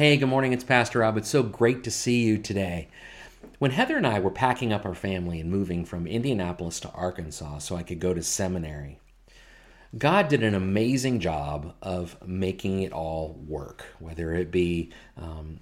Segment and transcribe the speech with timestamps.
[0.00, 0.54] Hey, good morning.
[0.54, 1.18] It's Pastor Rob.
[1.18, 2.88] It's so great to see you today.
[3.58, 7.58] When Heather and I were packing up our family and moving from Indianapolis to Arkansas
[7.58, 8.98] so I could go to seminary,
[9.98, 15.60] God did an amazing job of making it all work, whether it be um,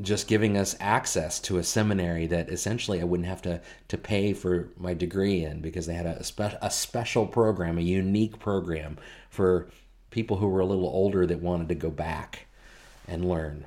[0.00, 4.32] just giving us access to a seminary that essentially I wouldn't have to, to pay
[4.32, 8.98] for my degree in because they had a, spe- a special program, a unique program
[9.30, 9.68] for
[10.10, 12.45] people who were a little older that wanted to go back
[13.08, 13.66] and learn.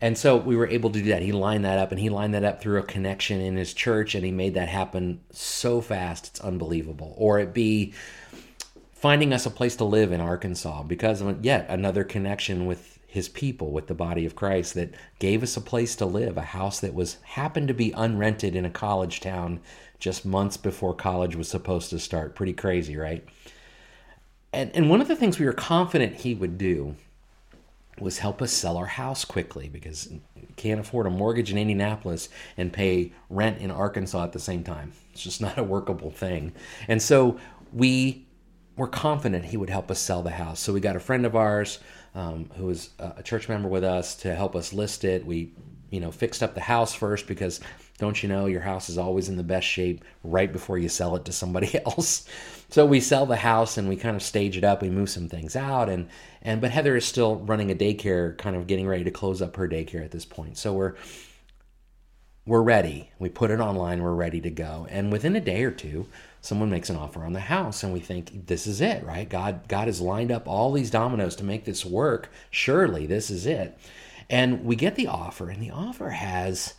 [0.00, 1.22] And so we were able to do that.
[1.22, 4.14] He lined that up and he lined that up through a connection in his church
[4.14, 7.14] and he made that happen so fast it's unbelievable.
[7.16, 7.94] Or it be
[8.92, 13.28] finding us a place to live in Arkansas because of yet another connection with his
[13.30, 16.80] people, with the body of Christ that gave us a place to live, a house
[16.80, 19.60] that was happened to be unrented in a college town
[19.98, 22.34] just months before college was supposed to start.
[22.34, 23.24] Pretty crazy, right?
[24.52, 26.96] And and one of the things we were confident he would do
[28.00, 30.08] was help us sell our house quickly because
[30.56, 34.92] can't afford a mortgage in Indianapolis and pay rent in Arkansas at the same time.
[35.12, 36.52] It's just not a workable thing.
[36.88, 37.38] And so
[37.72, 38.26] we
[38.76, 40.60] were confident he would help us sell the house.
[40.60, 41.78] So we got a friend of ours
[42.14, 45.24] um, who was a church member with us to help us list it.
[45.24, 45.52] We,
[45.90, 47.60] you know, fixed up the house first because
[47.98, 51.16] don't you know your house is always in the best shape right before you sell
[51.16, 52.26] it to somebody else.
[52.68, 54.82] So we sell the house and we kind of stage it up.
[54.82, 56.08] We move some things out, and
[56.42, 59.56] and but Heather is still running a daycare, kind of getting ready to close up
[59.56, 60.58] her daycare at this point.
[60.58, 60.94] So we're
[62.44, 63.10] we're ready.
[63.18, 64.02] We put it online.
[64.02, 64.86] We're ready to go.
[64.88, 66.06] And within a day or two,
[66.40, 69.28] someone makes an offer on the house, and we think this is it, right?
[69.28, 72.30] God God has lined up all these dominoes to make this work.
[72.50, 73.78] Surely this is it.
[74.28, 76.74] And we get the offer, and the offer has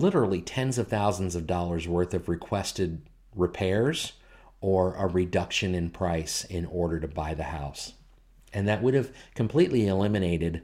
[0.00, 3.02] literally tens of thousands of dollars worth of requested
[3.34, 4.12] repairs
[4.60, 7.92] or a reduction in price in order to buy the house.
[8.52, 10.62] And that would have completely eliminated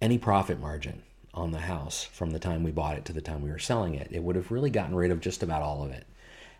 [0.00, 1.02] any profit margin
[1.34, 3.94] on the house from the time we bought it to the time we were selling
[3.94, 4.08] it.
[4.10, 6.06] It would have really gotten rid of just about all of it.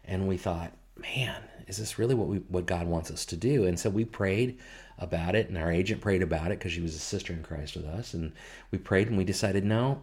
[0.04, 3.64] And we thought, man, is this really what we what God wants us to do?
[3.64, 4.58] And so we prayed
[4.98, 7.76] about it, and our agent prayed about it because she was a sister in Christ
[7.76, 8.32] with us, and
[8.70, 10.02] we prayed and we decided, no,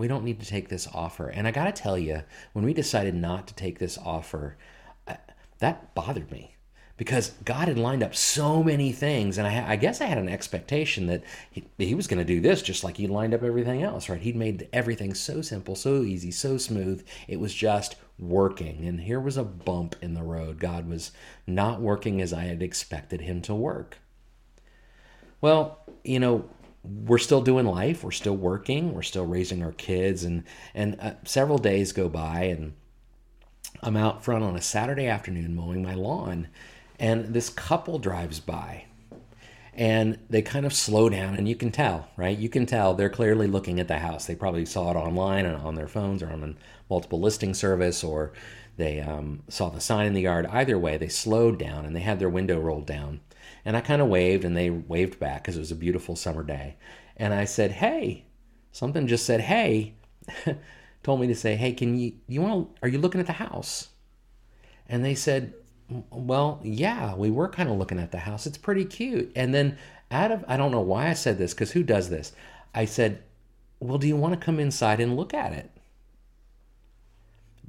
[0.00, 1.28] we don't need to take this offer.
[1.28, 2.22] And I got to tell you,
[2.52, 4.56] when we decided not to take this offer,
[5.58, 6.56] that bothered me
[6.96, 10.28] because God had lined up so many things, and I, I guess I had an
[10.28, 13.82] expectation that he, he was going to do this just like he lined up everything
[13.82, 14.20] else, right?
[14.20, 17.06] He'd made everything so simple, so easy, so smooth.
[17.26, 20.58] It was just working, and here was a bump in the road.
[20.58, 21.10] God was
[21.46, 23.96] not working as I had expected Him to work.
[25.40, 26.50] Well, you know,
[26.82, 31.12] we're still doing life, we're still working, we're still raising our kids, and and uh,
[31.24, 32.72] several days go by, and
[33.82, 36.48] I'm out front on a Saturday afternoon mowing my lawn,
[36.98, 38.84] and this couple drives by.
[39.72, 42.36] And they kind of slow down, and you can tell, right?
[42.36, 44.26] You can tell they're clearly looking at the house.
[44.26, 46.54] They probably saw it online and on their phones or on a
[46.90, 48.32] multiple listing service, or
[48.76, 50.46] they um, saw the sign in the yard.
[50.46, 53.20] Either way, they slowed down and they had their window rolled down.
[53.64, 56.42] And I kind of waved, and they waved back because it was a beautiful summer
[56.42, 56.76] day.
[57.16, 58.24] And I said, Hey,
[58.72, 59.94] something just said, Hey.
[61.02, 63.32] told me to say, "Hey, can you you want to, are you looking at the
[63.34, 63.88] house?"
[64.88, 65.54] And they said,
[66.10, 68.46] "Well, yeah, we were kind of looking at the house.
[68.46, 69.78] It's pretty cute." And then
[70.10, 72.32] out of I don't know why I said this cuz who does this?
[72.74, 73.22] I said,
[73.80, 75.70] "Well, do you want to come inside and look at it?"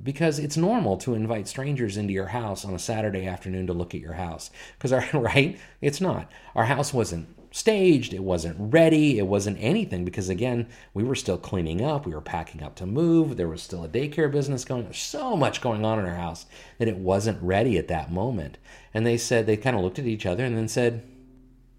[0.03, 3.93] Because it's normal to invite strangers into your house on a Saturday afternoon to look
[3.93, 4.49] at your house.
[4.77, 6.31] Because our right, it's not.
[6.55, 11.37] Our house wasn't staged, it wasn't ready, it wasn't anything because again, we were still
[11.37, 14.83] cleaning up, we were packing up to move, there was still a daycare business going,
[14.83, 16.45] there's so much going on in our house
[16.79, 18.57] that it wasn't ready at that moment.
[18.93, 21.03] And they said they kind of looked at each other and then said,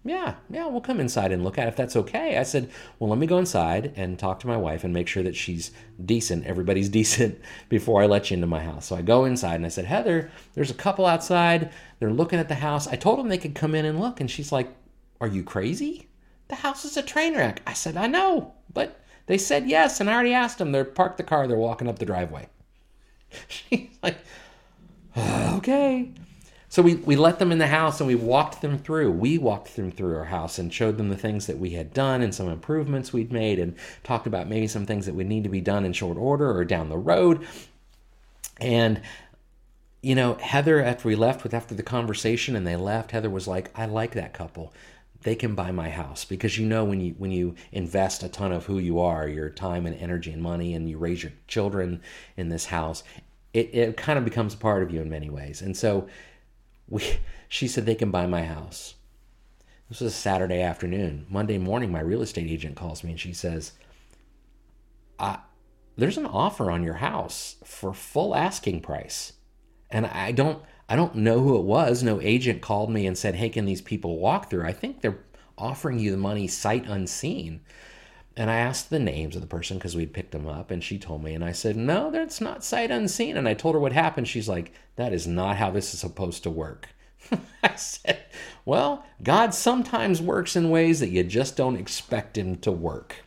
[0.05, 2.37] yeah, yeah, we'll come inside and look at it if that's okay.
[2.37, 2.69] I said,
[2.99, 5.71] well, let me go inside and talk to my wife and make sure that she's
[6.03, 6.45] decent.
[6.45, 7.39] Everybody's decent
[7.69, 8.87] before I let you into my house.
[8.87, 11.71] So I go inside and I said, Heather, there's a couple outside.
[11.99, 12.87] They're looking at the house.
[12.87, 14.19] I told them they could come in and look.
[14.19, 14.69] And she's like,
[15.21, 16.09] are you crazy?
[16.49, 17.61] The house is a train wreck.
[17.65, 20.73] I said, I know, but they said yes, and I already asked them.
[20.73, 22.49] They're parked the car, they're walking up the driveway.
[23.47, 24.17] She's like,
[25.17, 26.11] okay.
[26.73, 29.11] So we, we let them in the house and we walked them through.
[29.11, 32.23] We walked them through our house and showed them the things that we had done
[32.23, 35.51] and some improvements we'd made and talked about maybe some things that would need to
[35.51, 37.45] be done in short order or down the road.
[38.59, 39.03] And
[40.01, 43.47] you know, Heather, after we left with after the conversation and they left, Heather was
[43.47, 44.73] like, I like that couple
[45.21, 48.51] they can buy my house because you know when you when you invest a ton
[48.51, 52.01] of who you are your time and energy and money and you raise your children
[52.35, 53.03] in this house
[53.53, 56.09] it, it kind of becomes a part of you in many ways and so
[56.87, 58.95] we she said they can buy my house
[59.89, 61.25] This was a Saturday afternoon.
[61.29, 63.73] Monday morning, my real estate agent calls me and she says,
[65.19, 65.39] I,
[65.97, 69.33] there's an offer on your house for full asking price.
[69.91, 72.03] And I don't I don't know who it was.
[72.03, 75.19] No agent called me and said, "Hey, can these people walk through?" I think they're
[75.57, 77.61] offering you the money sight unseen.
[78.35, 80.97] And I asked the names of the person because we'd picked them up, and she
[80.97, 83.93] told me, and I said, "No, that's not sight unseen." And I told her what
[83.93, 84.27] happened.
[84.27, 86.89] She's like, "That is not how this is supposed to work."
[87.63, 88.23] I said,
[88.65, 93.23] "Well, God sometimes works in ways that you just don't expect Him to work."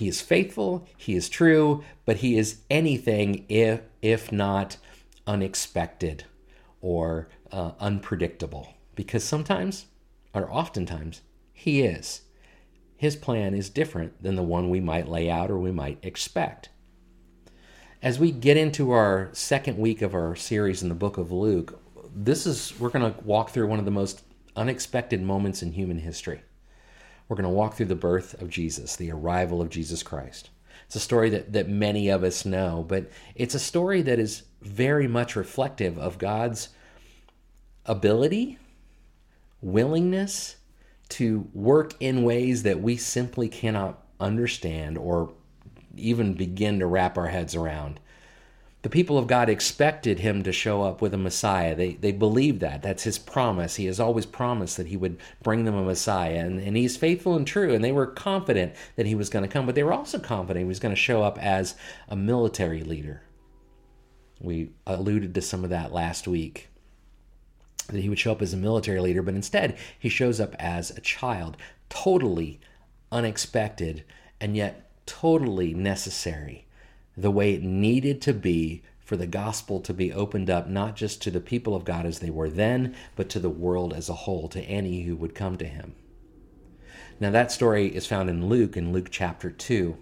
[0.00, 4.78] He is faithful, he is true, but he is anything if if not
[5.26, 6.24] unexpected
[6.80, 8.74] or uh, unpredictable.
[8.94, 9.86] Because sometimes,
[10.32, 11.20] or oftentimes,
[11.52, 12.22] he is.
[13.00, 16.68] His plan is different than the one we might lay out or we might expect.
[18.02, 21.80] As we get into our second week of our series in the book of Luke,
[22.14, 24.22] this is we're going to walk through one of the most
[24.54, 26.42] unexpected moments in human history.
[27.26, 30.50] We're going to walk through the birth of Jesus, the arrival of Jesus Christ.
[30.84, 34.42] It's a story that, that many of us know, but it's a story that is
[34.60, 36.68] very much reflective of God's
[37.86, 38.58] ability,
[39.62, 40.56] willingness
[41.10, 45.32] to work in ways that we simply cannot understand or
[45.96, 48.00] even begin to wrap our heads around
[48.82, 51.74] the people of God expected him to show up with a Messiah.
[51.74, 52.80] They, they believed that.
[52.80, 53.76] That's his promise.
[53.76, 56.38] He has always promised that he would bring them a Messiah.
[56.38, 57.74] And, and he's faithful and true.
[57.74, 60.64] And they were confident that he was going to come, but they were also confident
[60.64, 61.74] he was going to show up as
[62.08, 63.22] a military leader.
[64.40, 66.69] We alluded to some of that last week.
[67.90, 70.90] That he would show up as a military leader, but instead he shows up as
[70.90, 71.56] a child.
[71.88, 72.60] Totally
[73.12, 74.04] unexpected
[74.40, 76.66] and yet totally necessary
[77.16, 81.20] the way it needed to be for the gospel to be opened up not just
[81.20, 84.14] to the people of God as they were then, but to the world as a
[84.14, 85.94] whole, to any who would come to him.
[87.18, 89.96] Now, that story is found in Luke, in Luke chapter 2.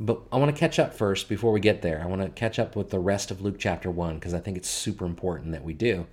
[0.00, 2.00] But I want to catch up first before we get there.
[2.02, 4.56] I want to catch up with the rest of Luke chapter 1 because I think
[4.56, 6.06] it's super important that we do.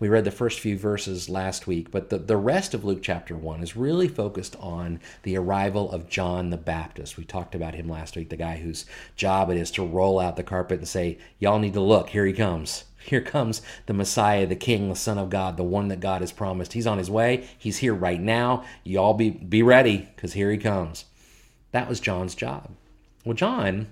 [0.00, 3.36] We read the first few verses last week, but the, the rest of Luke chapter
[3.36, 7.18] 1 is really focused on the arrival of John the Baptist.
[7.18, 10.36] We talked about him last week, the guy whose job it is to roll out
[10.36, 12.84] the carpet and say, Y'all need to look, here he comes.
[13.02, 16.32] Here comes the Messiah, the King, the Son of God, the one that God has
[16.32, 16.74] promised.
[16.74, 17.48] He's on his way.
[17.56, 18.62] He's here right now.
[18.84, 21.06] Y'all be, be ready, because here he comes.
[21.72, 22.72] That was John's job.
[23.24, 23.86] Well, John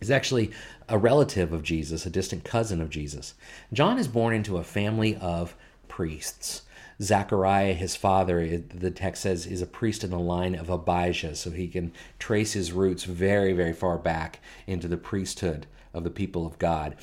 [0.00, 0.50] is actually
[0.88, 3.34] a relative of Jesus, a distant cousin of Jesus.
[3.72, 5.56] John is born into a family of
[5.88, 6.62] priests.
[7.00, 11.50] Zechariah, his father, the text says, is a priest in the line of Abijah, so
[11.50, 16.44] he can trace his roots very, very far back into the priesthood of the people
[16.44, 16.96] of God.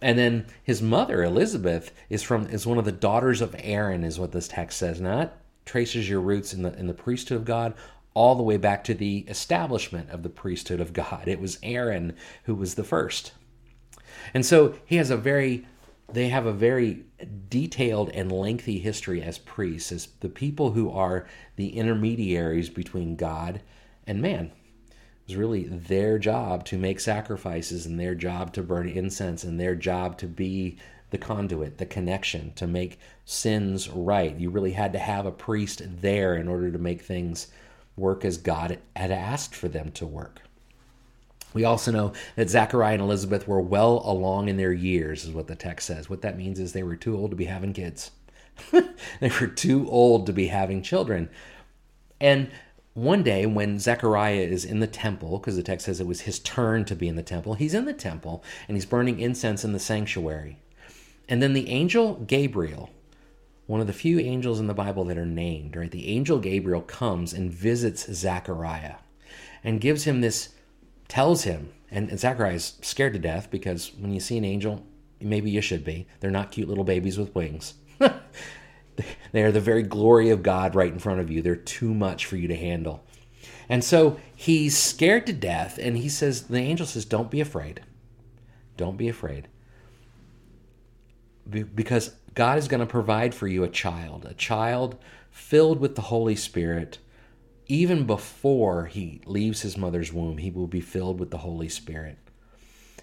[0.00, 4.18] And then his mother, Elizabeth, is from is one of the daughters of Aaron, is
[4.18, 5.00] what this text says.
[5.00, 7.74] That traces your roots in the in the priesthood of God
[8.14, 11.26] all the way back to the establishment of the priesthood of God.
[11.26, 12.14] It was Aaron
[12.44, 13.32] who was the first.
[14.32, 15.66] And so he has a very
[16.12, 17.04] they have a very
[17.48, 21.26] detailed and lengthy history as priests, as the people who are
[21.56, 23.62] the intermediaries between God
[24.06, 24.52] and man.
[24.90, 29.58] It was really their job to make sacrifices and their job to burn incense and
[29.58, 30.76] their job to be
[31.10, 34.36] the conduit, the connection, to make sins right.
[34.36, 37.48] You really had to have a priest there in order to make things
[37.96, 40.42] work as God had asked for them to work.
[41.52, 45.46] We also know that Zachariah and Elizabeth were well along in their years, is what
[45.46, 46.10] the text says.
[46.10, 48.10] What that means is they were too old to be having kids.
[48.72, 51.30] they were too old to be having children.
[52.20, 52.50] And
[52.94, 56.38] one day, when Zechariah is in the temple, because the text says it was his
[56.40, 59.72] turn to be in the temple, he's in the temple and he's burning incense in
[59.72, 60.58] the sanctuary.
[61.28, 62.90] And then the angel Gabriel
[63.66, 65.90] one of the few angels in the Bible that are named, right?
[65.90, 68.96] The angel Gabriel comes and visits Zechariah
[69.62, 70.50] and gives him this,
[71.08, 74.84] tells him, and, Zechariah is scared to death because when you see an angel,
[75.20, 76.06] maybe you should be.
[76.20, 77.74] They're not cute little babies with wings.
[79.32, 81.40] they are the very glory of God right in front of you.
[81.40, 83.04] They're too much for you to handle.
[83.68, 87.82] And so he's scared to death, and he says, the angel says, Don't be afraid.
[88.76, 89.48] Don't be afraid.
[91.48, 94.96] Because God is going to provide for you a child, a child
[95.30, 96.98] filled with the Holy Spirit.
[97.66, 102.18] Even before he leaves his mother's womb, he will be filled with the Holy Spirit.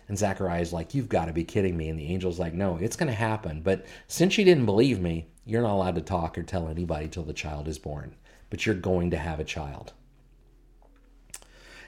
[0.07, 1.87] And Zachariah is like, You've got to be kidding me.
[1.87, 3.61] And the angel's like, No, it's going to happen.
[3.61, 7.23] But since you didn't believe me, you're not allowed to talk or tell anybody till
[7.23, 8.15] the child is born.
[8.49, 9.93] But you're going to have a child.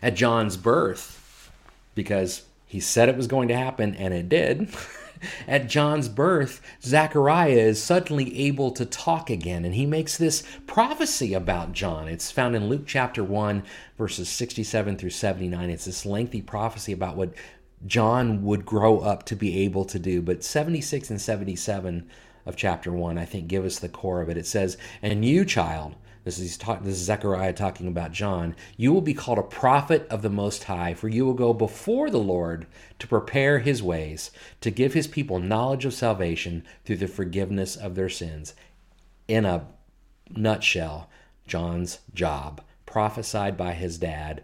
[0.01, 1.51] At John's birth,
[1.95, 4.69] because he said it was going to happen and it did.
[5.47, 11.33] at John's birth, Zechariah is suddenly able to talk again, and he makes this prophecy
[11.33, 12.07] about John.
[12.07, 13.63] It's found in Luke chapter 1,
[13.97, 15.69] verses 67 through 79.
[15.69, 17.33] It's this lengthy prophecy about what
[17.85, 20.21] John would grow up to be able to do.
[20.21, 22.09] But 76 and 77
[22.45, 24.37] of chapter 1, I think, give us the core of it.
[24.37, 28.55] It says, And you, child, this is, talk, this is Zechariah talking about John.
[28.77, 32.09] You will be called a prophet of the Most High, for you will go before
[32.09, 32.65] the Lord
[32.99, 37.95] to prepare his ways, to give his people knowledge of salvation through the forgiveness of
[37.95, 38.53] their sins.
[39.27, 39.67] In a
[40.29, 41.09] nutshell,
[41.45, 44.43] John's job, prophesied by his dad,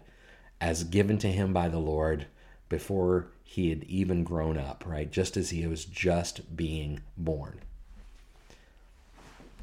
[0.60, 2.26] as given to him by the Lord
[2.68, 5.10] before he had even grown up, right?
[5.10, 7.60] Just as he was just being born.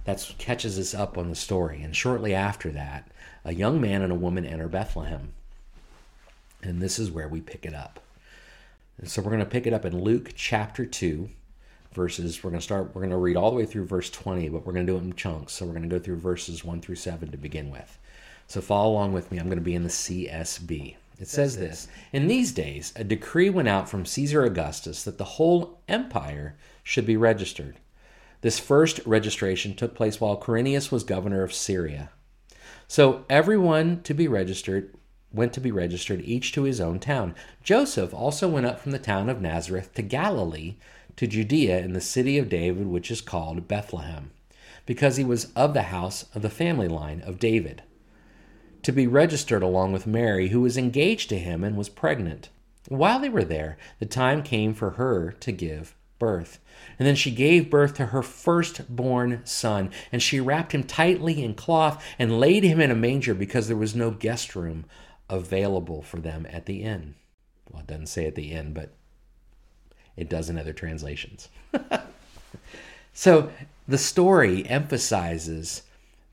[0.08, 1.82] That catches us up on the story.
[1.82, 3.12] And shortly after that,
[3.44, 5.34] a young man and a woman enter Bethlehem.
[6.64, 8.00] And this is where we pick it up.
[8.98, 11.28] And so we're going to pick it up in Luke chapter 2,
[11.92, 14.48] verses, we're going to start, we're going to read all the way through verse 20,
[14.48, 15.52] but we're going to do it in chunks.
[15.52, 18.00] So we're going to go through verses 1 through 7 to begin with.
[18.48, 19.40] So follow along with me.
[19.40, 20.96] I'm going to be in the CSB.
[21.20, 25.26] It says this In these days, a decree went out from Caesar Augustus that the
[25.26, 27.76] whole empire should be registered.
[28.42, 32.10] This first registration took place while Quirinius was governor of Syria.
[32.88, 34.94] So everyone to be registered
[35.34, 37.36] went to be registered, each to his own town.
[37.64, 40.76] Joseph also went up from the town of Nazareth to Galilee,
[41.18, 44.32] to Judea, in the city of David, which is called Bethlehem,
[44.86, 47.84] because he was of the house of the family line of David,
[48.84, 52.50] to be registered along with Mary, who was engaged to him and was pregnant.
[52.88, 56.60] While they were there, the time came for her to give birth.
[57.00, 61.54] And then she gave birth to her firstborn son, and she wrapped him tightly in
[61.54, 64.86] cloth and laid him in a manger because there was no guest room
[65.30, 67.16] available for them at the inn.
[67.70, 68.94] Well, it doesn't say at the inn, but
[70.16, 71.50] it does in other translations.
[73.14, 73.52] so
[73.88, 75.84] the story emphasizes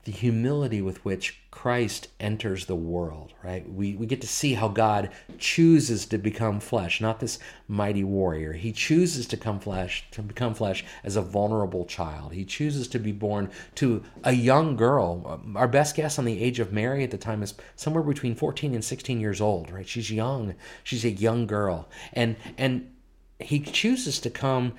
[0.05, 3.67] the humility with which Christ enters the world, right?
[3.67, 5.09] We, we get to see how God
[5.39, 8.53] chooses to become flesh, not this mighty warrior.
[8.53, 12.33] He chooses to come flesh, to become flesh as a vulnerable child.
[12.33, 15.23] He chooses to be born to a young girl.
[15.25, 18.35] Um, our best guess on the age of Mary at the time is somewhere between
[18.35, 19.87] 14 and 16 years old, right?
[19.87, 20.53] She's young.
[20.83, 21.89] She's a young girl.
[22.13, 22.91] And and
[23.39, 24.73] he chooses to come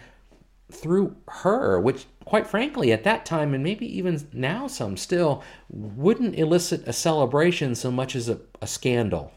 [0.71, 6.37] through her, which quite frankly, at that time, and maybe even now some still, wouldn't
[6.37, 9.33] elicit a celebration so much as a, a scandal,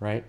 [0.00, 0.24] right?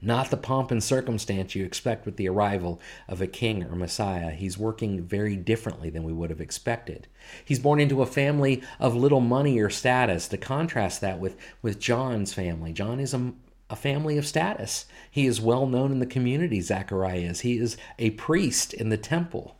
[0.00, 4.30] Not the pomp and circumstance you expect with the arrival of a king or Messiah.
[4.30, 7.08] He's working very differently than we would have expected.
[7.44, 10.28] He's born into a family of little money or status.
[10.28, 13.32] To contrast that with, with John's family, John is a,
[13.70, 14.86] a family of status.
[15.10, 17.40] He is well known in the community, Zachariah is.
[17.40, 19.56] He is a priest in the temple.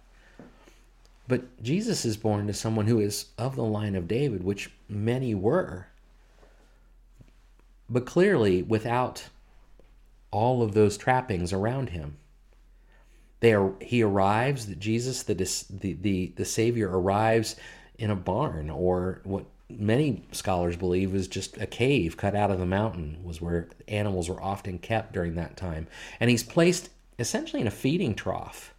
[1.27, 5.35] But Jesus is born to someone who is of the line of David, which many
[5.35, 5.88] were.
[7.91, 9.29] But clearly without
[10.31, 12.17] all of those trappings around him.
[13.41, 17.57] They are, he arrives, that Jesus, the, the, the, the Savior, arrives
[17.99, 22.59] in a barn, or what many scholars believe was just a cave cut out of
[22.59, 25.87] the mountain, was where animals were often kept during that time.
[26.21, 28.75] And he's placed essentially in a feeding trough.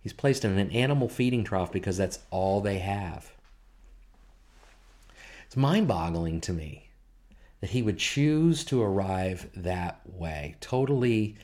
[0.00, 3.32] He's placed in an animal feeding trough because that's all they have.
[5.46, 6.90] It's mind boggling to me
[7.60, 10.54] that he would choose to arrive that way.
[10.60, 11.36] Totally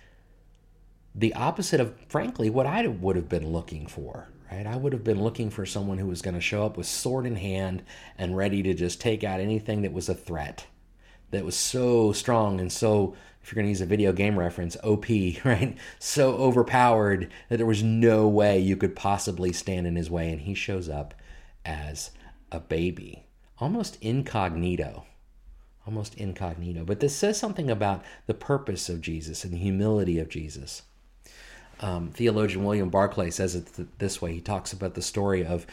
[1.15, 4.29] the opposite of, frankly, what I would have been looking for.
[4.53, 4.67] Right?
[4.67, 7.25] I would have been looking for someone who was going to show up with sword
[7.25, 7.83] in hand
[8.19, 10.67] and ready to just take out anything that was a threat,
[11.31, 14.77] that was so strong and so if you're going to use a video game reference,
[14.85, 15.09] OP,
[15.45, 15.77] right?
[15.99, 20.31] So overpowered that there was no way you could possibly stand in his way.
[20.31, 21.15] And he shows up
[21.65, 22.11] as
[22.51, 23.25] a baby,
[23.59, 25.07] almost incognito.
[25.87, 26.85] Almost incognito.
[26.85, 30.83] But this says something about the purpose of Jesus and the humility of Jesus.
[31.83, 34.33] Um, theologian William Barclay says it this way.
[34.33, 35.67] He talks about the story of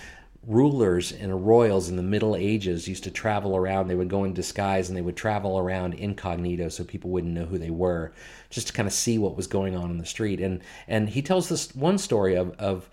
[0.47, 3.87] rulers and royals in the Middle Ages used to travel around.
[3.87, 7.45] They would go in disguise and they would travel around incognito so people wouldn't know
[7.45, 8.11] who they were,
[8.49, 10.41] just to kind of see what was going on in the street.
[10.41, 12.89] And and he tells this one story of of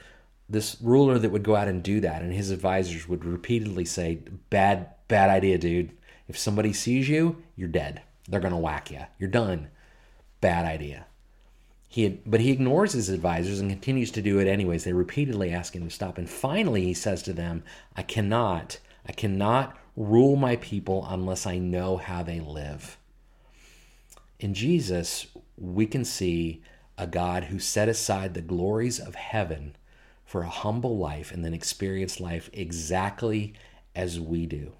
[0.49, 4.21] this ruler that would go out and do that, and his advisors would repeatedly say,
[4.51, 5.93] "Bad, bad idea, dude.
[6.29, 8.03] If somebody sees you, you're dead.
[8.29, 9.01] They're gonna whack you.
[9.19, 9.69] You're done.
[10.41, 11.07] Bad idea."
[11.89, 14.85] He had, but he ignores his advisors and continues to do it anyways.
[14.85, 16.19] They repeatedly ask him to stop.
[16.19, 17.63] And finally, he says to them,
[17.97, 22.99] I cannot, I cannot rule my people unless I know how they live.
[24.39, 25.27] In Jesus,
[25.57, 26.63] we can see
[26.99, 29.77] a God who set aside the glories of heaven
[30.25, 33.55] for a humble life and then experienced life exactly
[33.95, 34.73] as we do.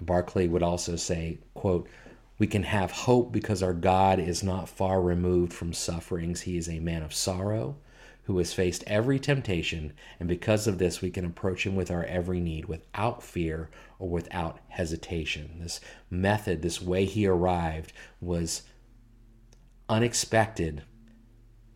[0.00, 1.88] Barclay would also say, quote,
[2.42, 6.40] we can have hope because our God is not far removed from sufferings.
[6.40, 7.76] He is a man of sorrow
[8.24, 12.02] who has faced every temptation, and because of this, we can approach him with our
[12.02, 13.70] every need without fear
[14.00, 15.60] or without hesitation.
[15.60, 15.78] This
[16.10, 18.62] method, this way he arrived, was
[19.88, 20.82] unexpected,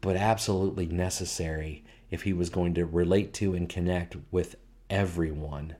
[0.01, 4.57] but absolutely necessary if he was going to relate to and connect with
[4.91, 5.77] everyone,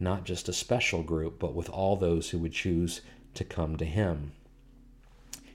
[0.00, 3.00] not just a special group, but with all those who would choose
[3.34, 4.32] to come to him.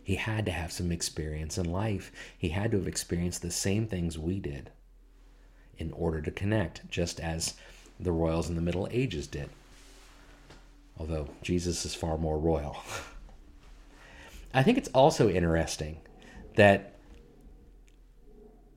[0.03, 2.11] He had to have some experience in life.
[2.37, 4.71] He had to have experienced the same things we did
[5.77, 7.53] in order to connect, just as
[7.99, 9.49] the royals in the Middle Ages did.
[10.97, 12.77] Although Jesus is far more royal.
[14.53, 15.99] I think it's also interesting
[16.55, 16.95] that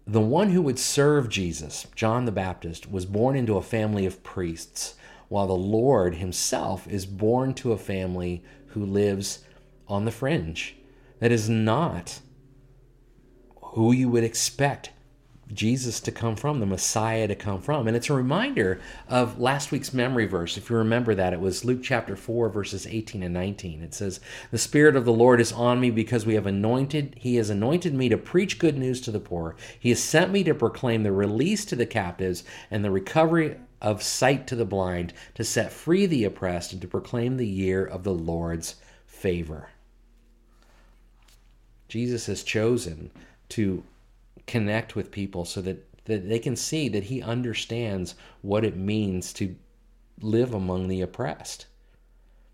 [0.06, 4.22] the one who would serve Jesus, John the Baptist, was born into a family of
[4.22, 4.94] priests,
[5.28, 9.40] while the Lord himself is born to a family who lives
[9.88, 10.76] on the fringe.
[11.20, 12.20] That is not
[13.60, 14.90] who you would expect
[15.52, 17.86] Jesus to come from, the Messiah to come from.
[17.86, 20.56] And it's a reminder of last week's memory verse.
[20.56, 23.82] If you remember that, it was Luke chapter 4, verses 18 and 19.
[23.82, 27.36] It says, The Spirit of the Lord is on me because we have anointed, He
[27.36, 29.56] has anointed me to preach good news to the poor.
[29.78, 34.02] He has sent me to proclaim the release to the captives and the recovery of
[34.02, 38.04] sight to the blind, to set free the oppressed, and to proclaim the year of
[38.04, 39.68] the Lord's favor.
[41.88, 43.10] Jesus has chosen
[43.50, 43.82] to
[44.46, 49.32] connect with people so that, that they can see that he understands what it means
[49.34, 49.56] to
[50.20, 51.66] live among the oppressed.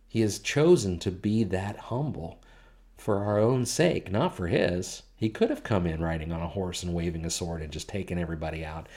[0.09, 2.41] He has chosen to be that humble
[2.97, 5.03] for our own sake, not for his.
[5.15, 7.89] He could have come in riding on a horse and waving a sword and just
[7.89, 8.89] taken everybody out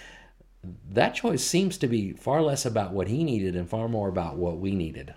[0.92, 4.38] that choice seems to be far less about what he needed and far more about
[4.38, 5.14] what we needed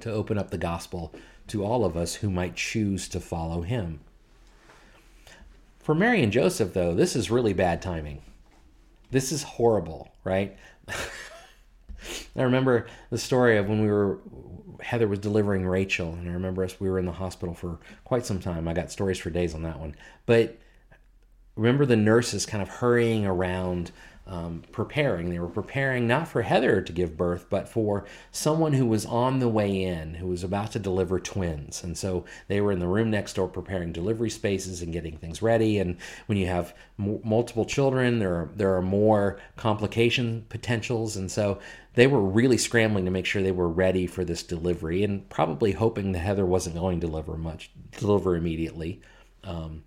[0.00, 1.12] to open up the gospel
[1.48, 4.00] to all of us who might choose to follow him.
[5.78, 8.22] For Mary and Joseph, though, this is really bad timing.
[9.10, 10.56] This is horrible, right?
[12.36, 14.20] I remember the story of when we were
[14.80, 18.24] Heather was delivering Rachel, and I remember us we were in the hospital for quite
[18.24, 18.68] some time.
[18.68, 19.96] I got stories for days on that one.
[20.24, 20.58] But
[21.58, 23.90] remember the nurses kind of hurrying around
[24.28, 25.30] um, preparing.
[25.30, 29.38] They were preparing not for Heather to give birth, but for someone who was on
[29.38, 31.82] the way in, who was about to deliver twins.
[31.82, 35.40] And so they were in the room next door preparing delivery spaces and getting things
[35.40, 35.78] ready.
[35.78, 41.16] And when you have m- multiple children, there are, there are more complication potentials.
[41.16, 41.58] And so
[41.94, 45.72] they were really scrambling to make sure they were ready for this delivery and probably
[45.72, 49.00] hoping that Heather wasn't going to deliver much, deliver immediately.
[49.42, 49.84] Um,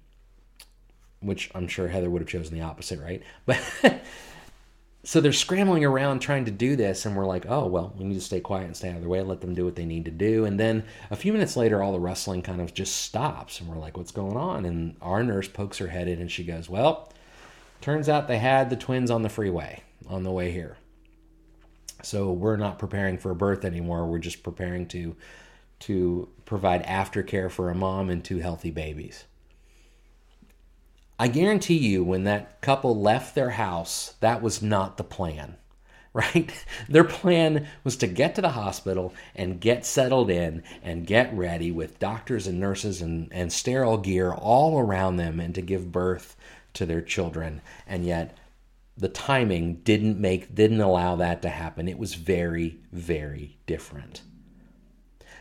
[1.22, 3.24] which I'm sure Heather would have chosen the opposite, right?
[3.46, 4.04] But
[5.04, 8.16] so they're scrambling around trying to do this, and we're like, oh, well, we need
[8.16, 10.06] to stay quiet and stay out of their way, let them do what they need
[10.06, 10.46] to do.
[10.46, 13.80] And then a few minutes later, all the wrestling kind of just stops, and we're
[13.80, 14.66] like, what's going on?
[14.66, 17.12] And our nurse pokes her head in, and she goes, well,
[17.82, 20.78] turns out they had the twins on the freeway on the way here.
[22.04, 24.06] So we're not preparing for a birth anymore.
[24.06, 25.16] We're just preparing to
[25.82, 29.24] to provide aftercare for a mom and two healthy babies.
[31.22, 35.56] I guarantee you, when that couple left their house, that was not the plan,
[36.14, 36.52] right?
[36.90, 41.70] Their plan was to get to the hospital and get settled in and get ready
[41.72, 46.36] with doctors and nurses and, and sterile gear all around them and to give birth
[46.74, 47.62] to their children.
[47.86, 48.36] And yet,
[48.98, 51.88] the timing didn't make didn't allow that to happen.
[51.88, 54.24] It was very, very different.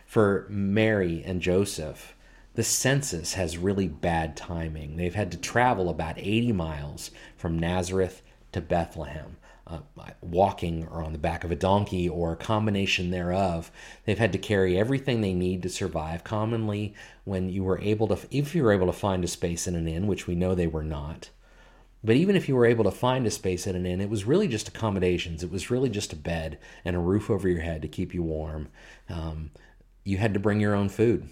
[0.04, 2.14] For Mary and Joseph,
[2.60, 4.98] the census has really bad timing.
[4.98, 8.20] They've had to travel about 80 miles from Nazareth
[8.52, 9.78] to Bethlehem, uh,
[10.20, 13.72] walking or on the back of a donkey or a combination thereof.
[14.04, 16.22] They've had to carry everything they need to survive.
[16.22, 16.92] Commonly,
[17.24, 19.88] when you were able to, if you were able to find a space in an
[19.88, 21.30] inn, which we know they were not,
[22.04, 24.26] but even if you were able to find a space at an inn, it was
[24.26, 25.42] really just accommodations.
[25.42, 28.22] It was really just a bed and a roof over your head to keep you
[28.22, 28.68] warm.
[29.08, 29.50] Um,
[30.04, 31.26] you had to bring your own food.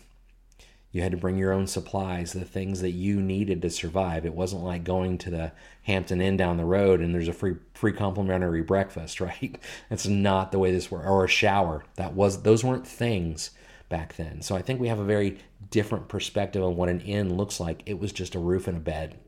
[0.90, 4.24] You had to bring your own supplies, the things that you needed to survive.
[4.24, 7.56] It wasn't like going to the Hampton Inn down the road and there's a free
[7.74, 9.58] free complimentary breakfast, right?
[9.90, 11.06] That's not the way this worked.
[11.06, 11.84] Or a shower.
[11.96, 13.50] That was those weren't things
[13.88, 14.42] back then.
[14.42, 15.38] So I think we have a very
[15.70, 17.82] different perspective on what an inn looks like.
[17.86, 19.18] It was just a roof and a bed.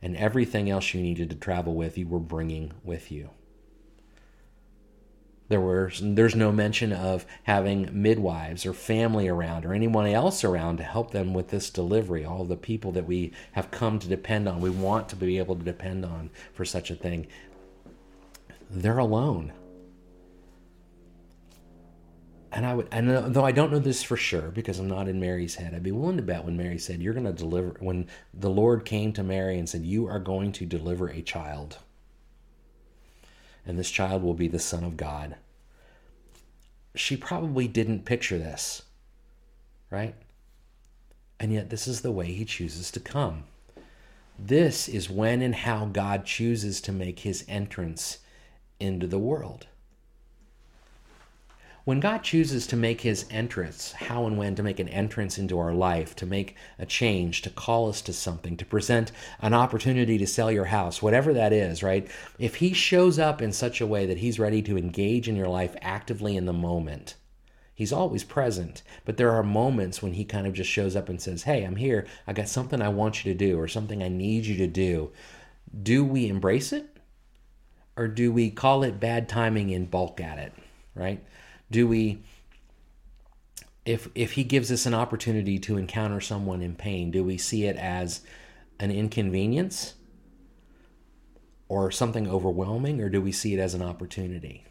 [0.00, 3.30] And everything else you needed to travel with, you were bringing with you.
[5.52, 10.78] There were there's no mention of having midwives or family around or anyone else around
[10.78, 12.24] to help them with this delivery.
[12.24, 15.54] All the people that we have come to depend on, we want to be able
[15.56, 17.26] to depend on for such a thing.
[18.70, 19.52] They're alone.
[22.50, 25.06] And I would, and uh, though I don't know this for sure because I'm not
[25.06, 27.76] in Mary's head, I'd be willing to bet when Mary said, "You're going to deliver,"
[27.78, 31.76] when the Lord came to Mary and said, "You are going to deliver a child."
[33.66, 35.36] and this child will be the Son of God.
[36.94, 38.82] She probably didn't picture this,
[39.90, 40.14] right?
[41.40, 43.44] And yet, this is the way he chooses to come.
[44.38, 48.18] This is when and how God chooses to make his entrance
[48.78, 49.66] into the world.
[51.84, 55.58] When God chooses to make his entrance, how and when to make an entrance into
[55.58, 60.16] our life, to make a change, to call us to something, to present an opportunity
[60.18, 62.08] to sell your house, whatever that is, right?
[62.38, 65.48] If he shows up in such a way that he's ready to engage in your
[65.48, 67.16] life actively in the moment,
[67.74, 71.20] He's always present, but there are moments when he kind of just shows up and
[71.20, 72.06] says, Hey, I'm here.
[72.26, 75.10] I got something I want you to do or something I need you to do.
[75.82, 76.86] Do we embrace it?
[77.96, 80.52] Or do we call it bad timing and bulk at it?
[80.94, 81.24] Right?
[81.72, 82.22] Do we
[83.84, 87.64] if if he gives us an opportunity to encounter someone in pain do we see
[87.64, 88.20] it as
[88.78, 89.94] an inconvenience
[91.72, 94.62] or something overwhelming or do we see it as an opportunity?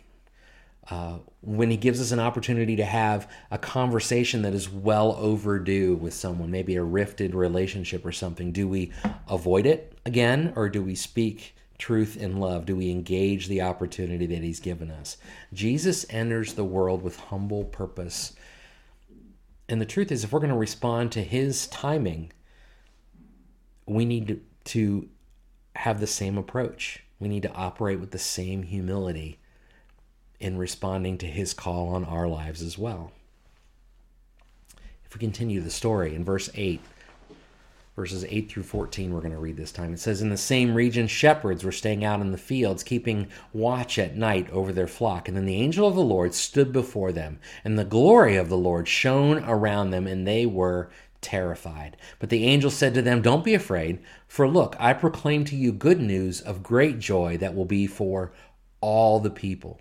[0.91, 5.95] Uh, when he gives us an opportunity to have a conversation that is well overdue
[5.95, 8.91] with someone, maybe a rifted relationship or something, do we
[9.27, 14.27] avoid it again or do we speak truth, and love do we engage the opportunity
[14.27, 15.17] that He's given us.
[15.51, 18.33] Jesus enters the world with humble purpose.
[19.67, 22.31] And the truth is, if we're going to respond to His timing,
[23.85, 25.09] we need to,
[25.73, 27.01] have the same approach.
[27.17, 29.39] We need to operate with the same humility
[30.39, 33.13] in responding to His call on our lives as well.
[35.05, 36.81] If we continue the story in verse 8,
[38.01, 39.93] verses 8 through 14 we're going to read this time.
[39.93, 43.99] It says in the same region shepherds were staying out in the fields keeping watch
[43.99, 45.27] at night over their flock.
[45.27, 48.57] And then the angel of the lord stood before them and the glory of the
[48.57, 50.89] lord shone around them and they were
[51.21, 51.95] terrified.
[52.17, 55.71] But the angel said to them don't be afraid for look i proclaim to you
[55.71, 58.31] good news of great joy that will be for
[58.81, 59.79] all the people.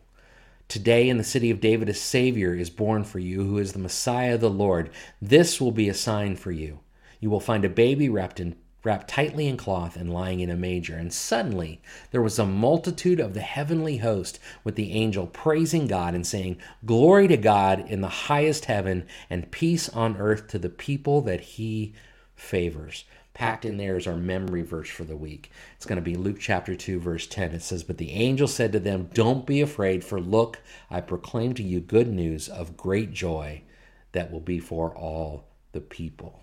[0.69, 3.79] Today in the city of David, a Savior is born for you, who is the
[3.79, 4.91] Messiah, of the Lord.
[5.23, 6.81] This will be a sign for you
[7.21, 10.57] you will find a baby wrapped in wrapped tightly in cloth and lying in a
[10.57, 10.95] manger.
[10.95, 16.15] And suddenly there was a multitude of the heavenly host with the angel praising God
[16.15, 20.71] and saying, Glory to God in the highest heaven and peace on earth to the
[20.71, 21.95] people that he
[22.35, 23.05] favors.
[23.35, 25.51] Packed in there is our memory verse for the week.
[25.77, 27.53] It's going to be Luke chapter 2, verse 10.
[27.53, 30.59] It says, But the angel said to them, Don't be afraid, for look,
[30.91, 33.63] I proclaim to you good news of great joy
[34.13, 36.43] that will be for all the people.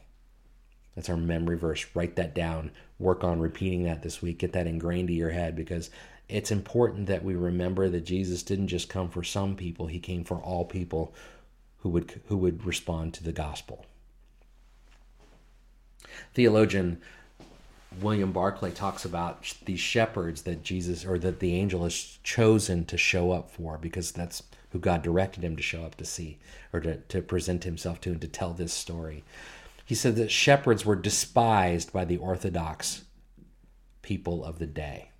[0.98, 1.86] That's our memory verse.
[1.94, 2.72] Write that down.
[2.98, 4.40] Work on repeating that this week.
[4.40, 5.92] Get that ingrained to your head because
[6.28, 10.24] it's important that we remember that Jesus didn't just come for some people, he came
[10.24, 11.14] for all people
[11.82, 13.86] who would who would respond to the gospel.
[16.34, 17.00] Theologian
[18.02, 22.98] William Barclay talks about these shepherds that Jesus or that the angel has chosen to
[22.98, 26.40] show up for because that's who God directed him to show up to see
[26.74, 29.24] or to, to present himself to and to tell this story.
[29.88, 33.06] He said that shepherds were despised by the Orthodox
[34.02, 35.12] people of the day.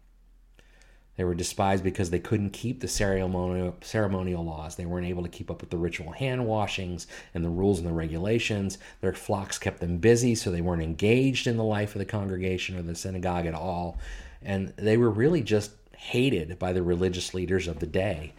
[1.16, 4.76] They were despised because they couldn't keep the ceremonial, ceremonial laws.
[4.76, 7.88] They weren't able to keep up with the ritual hand washings and the rules and
[7.88, 8.78] the regulations.
[9.00, 12.78] Their flocks kept them busy, so they weren't engaged in the life of the congregation
[12.78, 13.98] or the synagogue at all.
[14.42, 18.34] And they were really just hated by the religious leaders of the day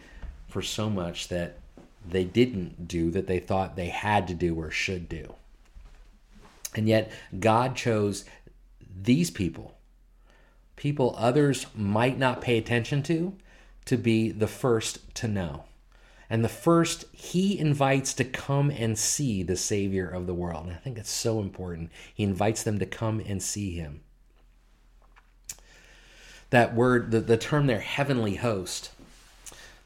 [0.47, 1.57] for so much that
[2.07, 5.33] they didn't do that they thought they had to do or should do.
[6.75, 8.25] And yet, God chose
[9.01, 9.77] these people,
[10.75, 13.35] people others might not pay attention to,
[13.85, 15.63] to be the first to know.
[16.29, 20.67] And the first he invites to come and see the Savior of the world.
[20.67, 21.91] And I think it's so important.
[22.13, 24.01] He invites them to come and see him.
[26.51, 28.91] That word, the, the term there, heavenly host,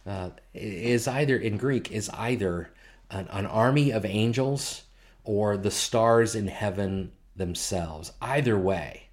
[0.05, 2.71] uh, is either in Greek, is either
[3.09, 4.82] an, an army of angels
[5.23, 8.11] or the stars in heaven themselves.
[8.21, 9.09] Either way,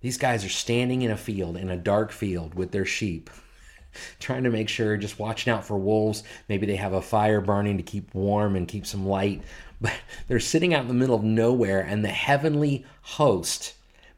[0.00, 3.30] these guys are standing in a field, in a dark field with their sheep,
[4.18, 6.22] trying to make sure, just watching out for wolves.
[6.48, 9.42] Maybe they have a fire burning to keep warm and keep some light,
[9.80, 9.94] but
[10.28, 13.74] they're sitting out in the middle of nowhere, and the heavenly host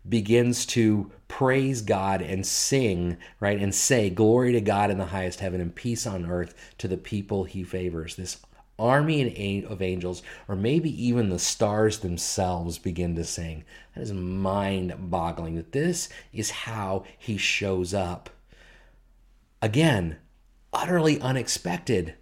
[0.08, 5.40] begins to praise God and sing, right, and say, Glory to God in the highest
[5.40, 8.16] heaven and peace on earth to the people he favors.
[8.16, 8.38] This
[8.78, 13.64] army of angels, or maybe even the stars themselves, begin to sing.
[13.94, 18.30] That is mind boggling that this is how he shows up.
[19.62, 20.18] Again,
[20.72, 22.14] utterly unexpected,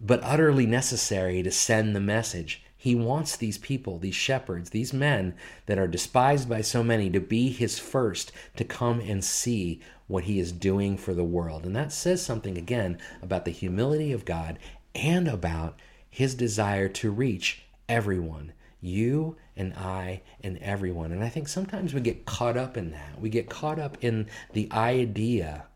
[0.00, 2.62] but utterly necessary to send the message.
[2.76, 7.18] He wants these people, these shepherds, these men that are despised by so many to
[7.18, 11.64] be his first, to come and see what he is doing for the world.
[11.64, 14.58] And that says something again about the humility of God
[14.96, 15.78] and about
[16.08, 21.12] his desire to reach everyone you and I and everyone.
[21.12, 23.20] And I think sometimes we get caught up in that.
[23.20, 25.66] We get caught up in the idea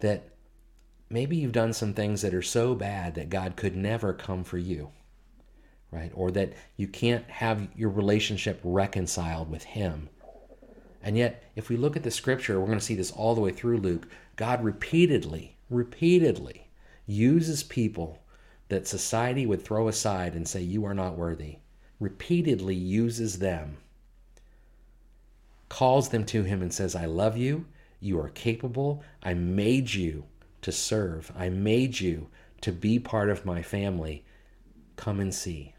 [0.00, 0.30] that
[1.08, 4.58] maybe you've done some things that are so bad that God could never come for
[4.58, 4.90] you,
[5.90, 6.10] right?
[6.14, 10.08] Or that you can't have your relationship reconciled with Him.
[11.02, 13.40] And yet, if we look at the scripture, we're going to see this all the
[13.42, 14.08] way through Luke.
[14.36, 16.68] God repeatedly, repeatedly
[17.06, 18.23] uses people
[18.68, 21.58] that society would throw aside and say, You are not worthy,
[22.00, 23.76] repeatedly uses them,
[25.68, 27.66] calls them to him and says, I love you,
[28.00, 30.24] you are capable, I made you
[30.62, 32.28] to serve, I made you
[32.62, 34.24] to be part of my family.
[34.96, 35.74] Come and see.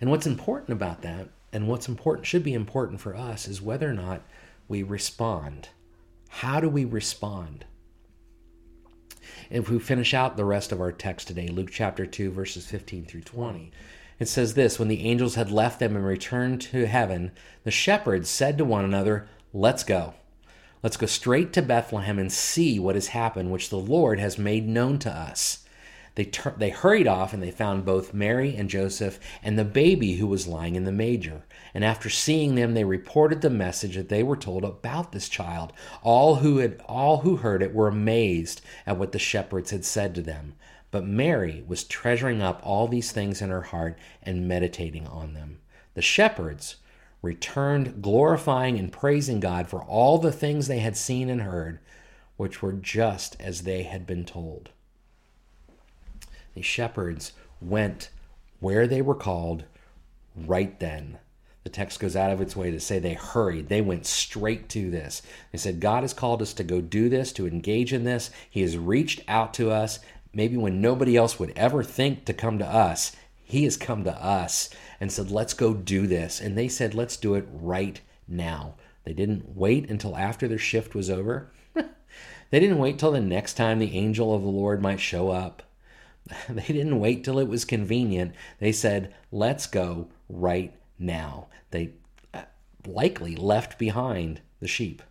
[0.00, 3.88] And what's important about that, and what's important should be important for us, is whether
[3.88, 4.22] or not
[4.68, 5.68] we respond.
[6.28, 7.64] How do we respond?
[9.50, 13.04] If we finish out the rest of our text today, Luke chapter 2, verses 15
[13.04, 13.70] through 20,
[14.18, 17.32] it says this When the angels had left them and returned to heaven,
[17.64, 20.14] the shepherds said to one another, Let's go.
[20.82, 24.68] Let's go straight to Bethlehem and see what has happened, which the Lord has made
[24.68, 25.61] known to us.
[26.14, 30.14] They, tur- they hurried off and they found both Mary and Joseph and the baby
[30.16, 31.44] who was lying in the manger.
[31.72, 35.72] And after seeing them, they reported the message that they were told about this child.
[36.02, 40.14] All who had all who heard it were amazed at what the shepherds had said
[40.14, 40.54] to them.
[40.90, 45.60] But Mary was treasuring up all these things in her heart and meditating on them.
[45.94, 46.76] The shepherds
[47.22, 51.78] returned glorifying and praising God for all the things they had seen and heard,
[52.36, 54.70] which were just as they had been told.
[56.54, 58.10] The shepherds went
[58.60, 59.64] where they were called
[60.36, 61.18] right then.
[61.64, 63.68] The text goes out of its way to say they hurried.
[63.68, 65.22] They went straight to this.
[65.52, 68.30] They said, God has called us to go do this, to engage in this.
[68.50, 70.00] He has reached out to us,
[70.32, 73.12] maybe when nobody else would ever think to come to us.
[73.44, 76.40] He has come to us and said, Let's go do this.
[76.40, 78.74] And they said, Let's do it right now.
[79.04, 81.52] They didn't wait until after their shift was over.
[81.74, 85.62] they didn't wait till the next time the angel of the Lord might show up.
[86.48, 88.34] They didn't wait till it was convenient.
[88.58, 91.48] They said, let's go right now.
[91.70, 91.92] They
[92.32, 92.42] uh,
[92.86, 95.02] likely left behind the sheep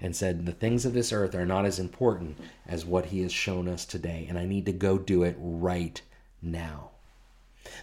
[0.00, 3.32] and said, The things of this earth are not as important as what he has
[3.32, 6.00] shown us today, and I need to go do it right
[6.42, 6.90] now.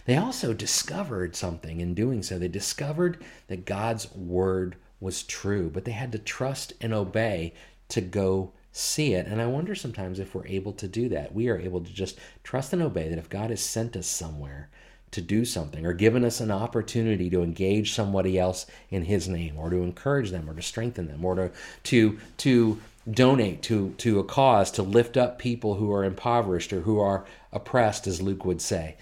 [0.04, 2.38] They also discovered something in doing so.
[2.38, 7.54] They discovered that God's word was true, but they had to trust and obey
[7.88, 9.26] to go see it.
[9.26, 11.34] And I wonder sometimes if we're able to do that.
[11.34, 14.70] We are able to just trust and obey that if God has sent us somewhere
[15.12, 19.58] to do something or given us an opportunity to engage somebody else in his name
[19.58, 21.50] or to encourage them or to strengthen them or to
[21.84, 22.80] to to
[23.10, 27.26] donate to to a cause to lift up people who are impoverished or who are
[27.52, 28.96] oppressed as Luke would say.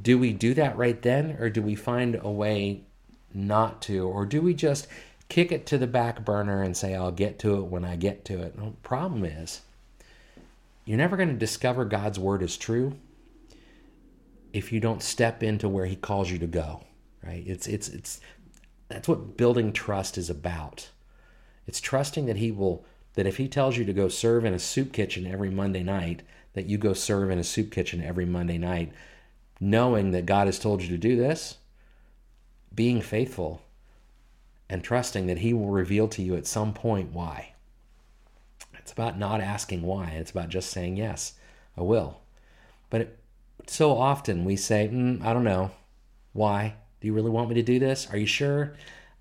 [0.00, 2.82] Do we do that right then or do we find a way
[3.32, 4.88] not to or do we just
[5.32, 8.22] kick it to the back burner and say, I'll get to it when I get
[8.26, 8.54] to it.
[8.54, 9.62] the problem is,
[10.84, 12.98] you're never going to discover God's word is true
[14.52, 16.84] if you don't step into where He calls you to go.
[17.24, 17.42] Right?
[17.46, 18.20] It's it's it's
[18.88, 20.90] that's what building trust is about.
[21.66, 24.58] It's trusting that He will that if He tells you to go serve in a
[24.58, 26.20] soup kitchen every Monday night,
[26.52, 28.92] that you go serve in a soup kitchen every Monday night,
[29.58, 31.56] knowing that God has told you to do this,
[32.74, 33.62] being faithful
[34.72, 37.52] and trusting that He will reveal to you at some point why.
[38.78, 41.34] It's about not asking why, it's about just saying, Yes,
[41.76, 42.20] I will.
[42.88, 43.18] But it,
[43.66, 45.72] so often we say, mm, I don't know.
[46.32, 46.76] Why?
[47.00, 48.08] Do you really want me to do this?
[48.10, 48.72] Are you sure?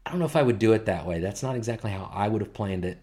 [0.06, 1.20] I don't know if I would do it that way.
[1.20, 3.00] That's not exactly how I would have planned it.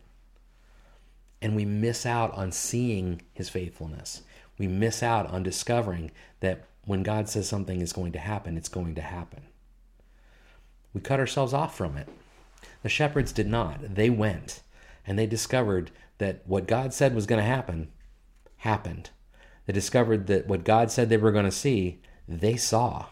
[1.42, 4.22] And we miss out on seeing his faithfulness.
[4.56, 8.70] We miss out on discovering that when God says something is going to happen, it's
[8.70, 9.42] going to happen.
[10.94, 12.08] We cut ourselves off from it.
[12.82, 13.94] The shepherds did not.
[13.94, 14.62] They went
[15.06, 17.90] and they discovered that what God said was going to happen
[18.58, 19.10] happened.
[19.66, 23.06] They discovered that what God said they were going to see, they saw.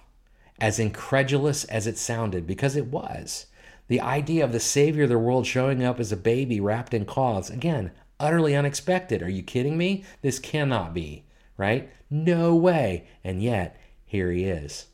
[0.61, 3.47] As incredulous as it sounded, because it was.
[3.89, 7.05] The idea of the Savior of the world showing up as a baby wrapped in
[7.05, 9.23] cloths, again, utterly unexpected.
[9.23, 10.05] Are you kidding me?
[10.23, 11.25] This cannot be,
[11.57, 11.91] right?
[12.11, 13.07] No way.
[13.23, 14.87] And yet, here he is,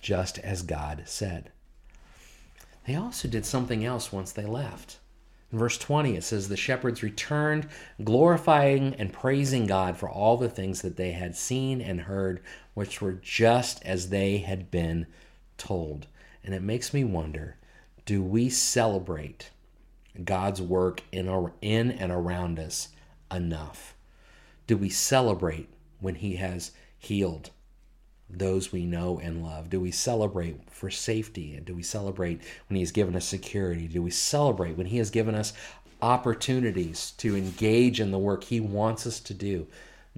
[0.00, 1.52] just as God said.
[2.86, 4.98] They also did something else once they left.
[5.52, 7.68] In verse 20, it says, The shepherds returned,
[8.02, 12.40] glorifying and praising God for all the things that they had seen and heard,
[12.74, 15.06] which were just as they had been
[15.58, 16.06] told.
[16.42, 17.56] And it makes me wonder
[18.04, 19.50] do we celebrate
[20.24, 21.28] God's work in,
[21.60, 22.88] in and around us
[23.30, 23.94] enough?
[24.66, 25.68] Do we celebrate
[26.00, 27.50] when He has healed
[28.32, 29.70] those we know and love?
[29.70, 31.54] Do we celebrate for safety?
[31.54, 33.86] And do we celebrate when He has given us security?
[33.86, 35.52] Do we celebrate when He has given us
[36.00, 39.66] opportunities to engage in the work He wants us to do?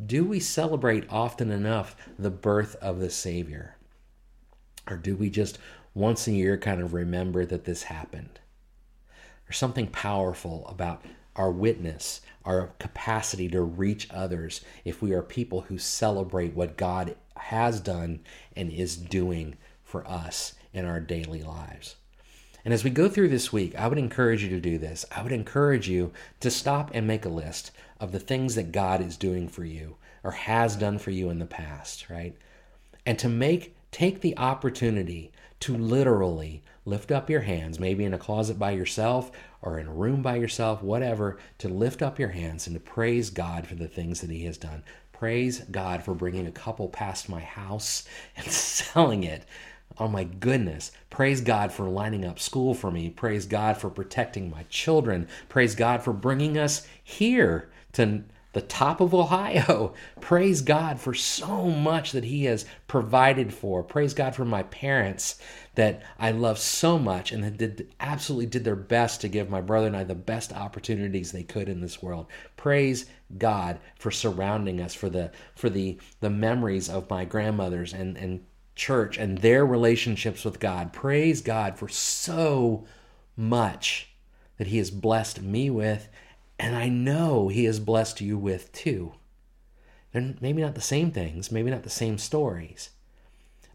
[0.05, 3.77] Do we celebrate often enough the birth of the Savior?
[4.89, 5.59] Or do we just
[5.95, 8.41] once a year kind of remember that this happened?
[9.47, 11.05] There's something powerful about
[11.37, 17.17] our witness, our capacity to reach others if we are people who celebrate what God
[17.37, 18.21] has done
[18.57, 21.97] and is doing for us in our daily lives.
[22.65, 25.05] And as we go through this week, I would encourage you to do this.
[25.15, 27.71] I would encourage you to stop and make a list
[28.01, 31.39] of the things that God is doing for you or has done for you in
[31.39, 32.35] the past, right?
[33.05, 38.19] And to make take the opportunity to literally lift up your hands, maybe in a
[38.19, 39.31] closet by yourself
[39.63, 43.31] or in a room by yourself, whatever, to lift up your hands and to praise
[43.31, 44.83] God for the things that He has done.
[45.15, 48.05] Praise God for bringing a couple past my house
[48.37, 49.45] and selling it.
[49.97, 50.91] Oh my goodness.
[51.09, 53.11] Praise God for lining up school for me.
[53.11, 55.29] Praise God for protecting my children.
[55.49, 58.25] Praise God for bringing us here to
[58.55, 59.93] the top of Ohio.
[60.21, 63.83] Praise God for so much that He has provided for.
[63.83, 65.39] Praise God for my parents
[65.75, 69.61] that I love so much and that did absolutely did their best to give my
[69.61, 72.27] brother and I the best opportunities they could in this world.
[72.57, 78.17] Praise God for surrounding us, for the for the the memories of my grandmothers and
[78.17, 78.45] and
[78.77, 80.93] church and their relationships with God.
[80.93, 82.87] Praise God for so
[83.37, 84.15] much
[84.59, 86.09] that He has blessed me with
[86.59, 89.15] and I know He has blessed you with too.
[90.13, 92.91] And maybe not the same things, maybe not the same stories.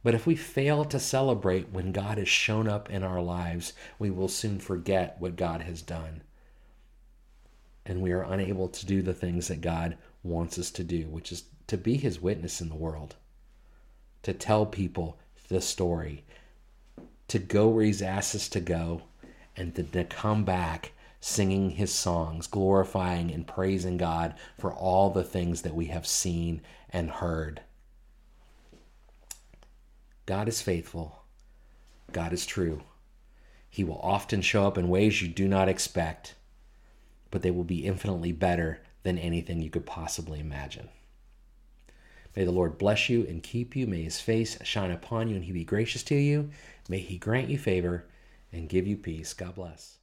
[0.03, 4.09] But if we fail to celebrate when God has shown up in our lives, we
[4.09, 6.21] will soon forget what God has done.
[7.85, 11.33] And we are unable to do the things that God wants us to do, which
[11.33, 13.15] is to be His witness in the world,
[14.23, 16.23] to tell people the story,
[17.27, 19.01] to go where He's asked us to go,
[19.57, 25.23] and to, to come back singing his songs, glorifying and praising God for all the
[25.23, 27.61] things that we have seen and heard.
[30.25, 31.23] God is faithful.
[32.11, 32.83] God is true.
[33.69, 36.35] He will often show up in ways you do not expect,
[37.31, 40.89] but they will be infinitely better than anything you could possibly imagine.
[42.35, 43.85] May the Lord bless you and keep you.
[43.85, 46.49] May his face shine upon you and he be gracious to you.
[46.87, 48.05] May he grant you favor
[48.51, 49.33] and give you peace.
[49.33, 49.98] God bless.